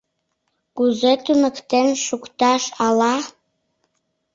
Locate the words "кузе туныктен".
0.75-1.87